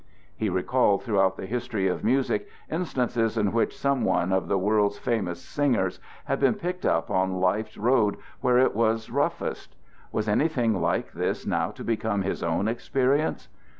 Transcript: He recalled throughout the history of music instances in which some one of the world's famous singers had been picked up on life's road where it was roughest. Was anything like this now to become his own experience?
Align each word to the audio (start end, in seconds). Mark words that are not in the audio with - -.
He 0.35 0.49
recalled 0.49 1.03
throughout 1.03 1.37
the 1.37 1.45
history 1.45 1.87
of 1.87 2.03
music 2.03 2.47
instances 2.71 3.37
in 3.37 3.51
which 3.51 3.77
some 3.77 4.03
one 4.03 4.33
of 4.33 4.47
the 4.47 4.57
world's 4.57 4.97
famous 4.97 5.39
singers 5.39 5.99
had 6.25 6.39
been 6.39 6.55
picked 6.55 6.87
up 6.87 7.11
on 7.11 7.39
life's 7.39 7.77
road 7.77 8.17
where 8.39 8.57
it 8.57 8.75
was 8.75 9.11
roughest. 9.11 9.75
Was 10.11 10.27
anything 10.27 10.81
like 10.81 11.11
this 11.11 11.45
now 11.45 11.69
to 11.69 11.83
become 11.83 12.23
his 12.23 12.41
own 12.41 12.67
experience? 12.67 13.47